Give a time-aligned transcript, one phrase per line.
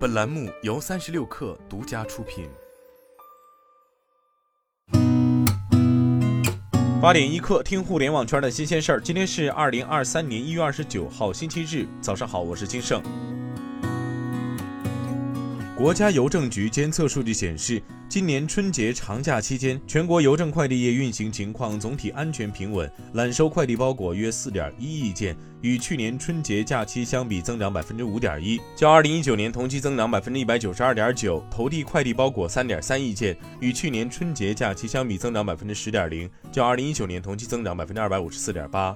[0.00, 2.48] 本栏目由三十六氪独家出品。
[7.02, 9.00] 八点一刻，听互联网圈的新鲜事儿。
[9.02, 13.02] 今天是二零二三年一月二十九号，星期日，早上好，我是金盛。
[15.80, 38.94] 国家邮政局监测数据显示，今年春节长假期间，全国邮政快递业运行情况总体安全平稳，揽收快递包裹约四点一亿件，与去年春节假期相比增长百分之五点一，较二零一九年同期增长百分之一百九十二点九；投递快递包裹三点三亿件，与去年春节假期相比增长百分之十点零，较二零一九年同期增长百分之二百五十四点八。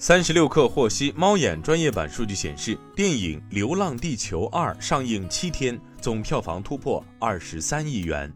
[0.00, 8.32] 三十六氪获悉，猫眼专业版数据显示，电影《流浪地球二》上映七天，总票房突破二十三亿元。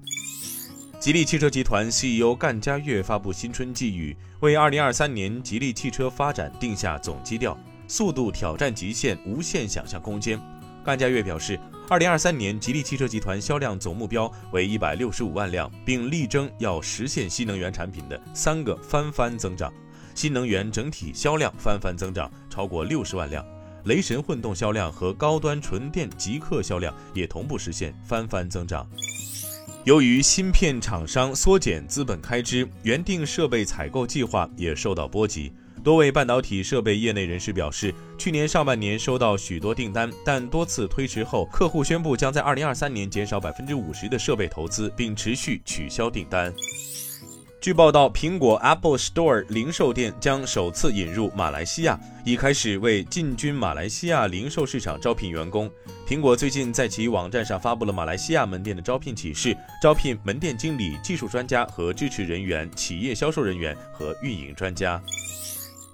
[0.98, 10.40] 吉利汽车集团 CEO 干家跃发布新春寄语，为二零二三年吉利汽车发展定下总基调：速度挑战极限，无限想象空间。
[10.84, 11.56] 干家跃表示，
[11.88, 19.72] 二零二三年吉利汽车集团销量总目标为一百六十五万辆，并力争要实现新能源产品的三个翻番增长。
[20.14, 23.44] 新能源整体销量翻番增长超过六十万辆，
[23.84, 28.86] 雷神混动销量和高端纯电极客销量也同步实现翻番增长。
[29.84, 35.52] 由于芯片厂商缩减资本开支，原定设备采购计划也受到波及。
[35.82, 46.54] 多位半导体设备业内人士表示，去年上半年收到许多订单，但多次推迟后，客户宣布将在二零二三年减少百分之五十的设备投资，并持续取消订单。
[47.62, 55.70] 据报道，苹果 Apple Store 零售店将首次引入马来西亚，已开始为进军马来西亚零售市场招聘员工。
[56.04, 65.00] 苹果最近在其网站上发布了马来西亚门店的招聘启事，招聘门店经理、技术专家和支持人员、企业销售人员和运营专家。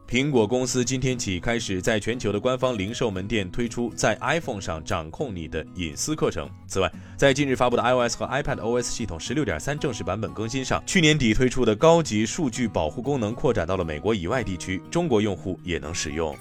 [0.08, 6.48] 苹果公司今天起开始在全球的官方零售门店推出在 iPhone 上掌控你的隐私课程。
[6.66, 16.34] 此外，在近日发布的 iOS 和 iPadOS 系统十六点三正式版本更新上，去年底推出的高级数据保护功能扩展到了美国以外地区，中国用户也能使用。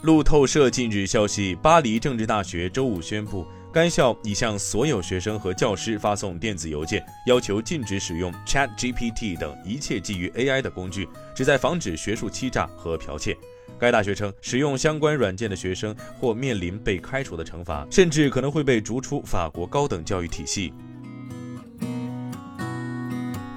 [0.00, 3.46] 路透社近日消息，巴黎政治大学周五宣布。
[3.78, 13.38] 该校已向所有学生和教师发送电子邮件，要求禁止使用 ChatGPT 等一切基于 AI 的工具，旨在防止学术欺诈和剽窃。
[13.78, 20.74] 该大学称，使用相关软件的学生或面临被开除的惩罚，甚至可能会被逐出法国高等教育体系。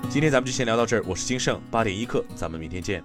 [0.07, 3.03] 今天咱们就先聊到这儿，我是金盛，八点一刻，咱们明天见。